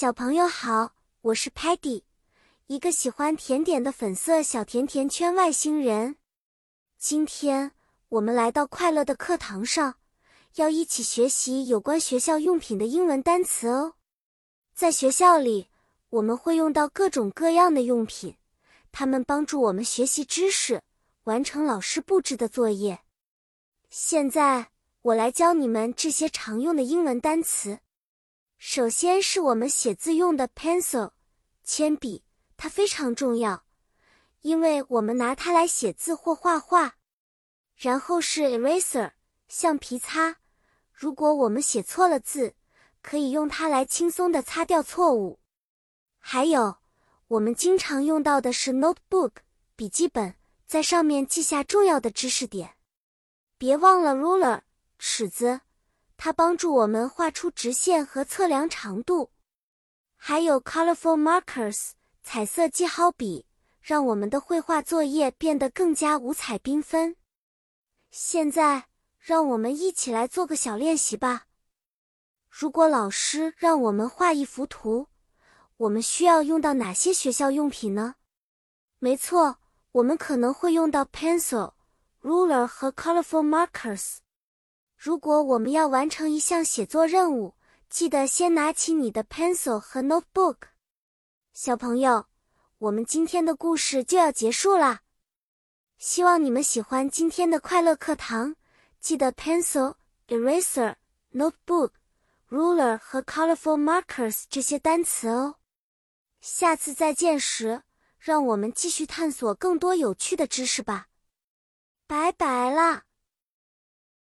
[0.00, 0.92] 小朋友好，
[1.22, 2.04] 我是 Patty，
[2.68, 6.14] 一个喜欢甜点的粉色小甜甜圈外星人。
[6.96, 7.72] 今天
[8.10, 9.96] 我们来到快乐的课堂上，
[10.54, 13.94] 要一起学习有关学校用品的英文单词哦。
[14.72, 15.66] 在学校里，
[16.10, 18.36] 我们会用到各种各样的用品，
[18.92, 20.80] 它们帮助我们学习知识，
[21.24, 23.00] 完成老师布置的作业。
[23.90, 24.68] 现在
[25.02, 27.80] 我来教你们这些常用的英文单词。
[28.58, 31.12] 首先是我们写字用的 pencil，
[31.64, 32.24] 铅笔，
[32.56, 33.64] 它非常重要，
[34.40, 36.96] 因为我们拿它来写字或画画。
[37.76, 39.12] 然后是 eraser，
[39.46, 40.38] 橡皮擦，
[40.92, 42.56] 如果我们写错了字，
[43.00, 45.38] 可以用它来轻松的擦掉错误。
[46.18, 46.78] 还有，
[47.28, 49.34] 我们经常用到的是 notebook，
[49.76, 50.34] 笔记本，
[50.66, 52.74] 在上面记下重要的知识点。
[53.56, 54.62] 别忘了 ruler，
[54.98, 55.60] 尺子。
[56.18, 59.30] 它帮助我们画出直线和测量长度，
[60.16, 61.92] 还有 colorful markers
[62.24, 63.46] 彩色记号笔，
[63.80, 67.14] 让我们的绘画作业变得更加五彩缤纷。
[68.10, 68.88] 现在，
[69.20, 71.46] 让我们一起来做个小练习吧。
[72.50, 75.06] 如果老师让我们画一幅图，
[75.76, 78.16] 我们需要用到哪些学校用品呢？
[78.98, 79.58] 没错，
[79.92, 81.74] 我们可能会用到 pencil、
[82.22, 84.16] ruler 和 colorful markers。
[84.98, 87.54] 如果我们要完成一项写作任务，
[87.88, 90.56] 记得先拿起你的 pencil 和 notebook。
[91.52, 92.26] 小朋友，
[92.78, 95.02] 我们今天的故事就要结束啦，
[95.98, 98.56] 希望你们喜欢今天的快乐课堂。
[98.98, 99.94] 记得 pencil、
[100.26, 100.96] eraser、
[101.32, 101.92] notebook、
[102.50, 105.54] ruler 和 colorful markers 这些单词哦。
[106.40, 107.84] 下次再见时，
[108.18, 111.06] 让我们继续探索更多有趣的知识吧。
[112.08, 113.04] 拜拜啦！